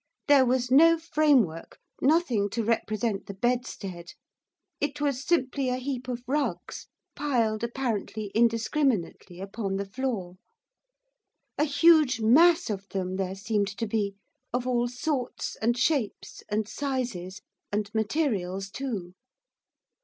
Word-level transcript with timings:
There 0.27 0.47
was 0.47 0.71
no 0.71 0.97
framework, 0.97 1.77
nothing 2.01 2.49
to 2.53 2.63
represent 2.63 3.27
the 3.27 3.35
bedstead. 3.35 4.13
It 4.79 4.99
was 4.99 5.23
simply 5.23 5.69
a 5.69 5.75
heap 5.75 6.07
of 6.07 6.23
rugs 6.25 6.87
piled 7.15 7.63
apparently 7.63 8.31
indiscriminately 8.33 9.39
upon 9.39 9.75
the 9.75 9.85
floor. 9.85 10.37
A 11.59 11.65
huge 11.65 12.19
mass 12.19 12.67
of 12.71 12.89
them 12.89 13.17
there 13.17 13.35
seemed 13.35 13.67
to 13.77 13.85
be; 13.85 14.15
of 14.51 14.65
all 14.65 14.87
sorts, 14.87 15.55
and 15.57 15.77
shapes, 15.77 16.41
and 16.49 16.67
sizes, 16.67 17.41
and 17.71 17.93
materials 17.93 18.71
too. 18.71 19.13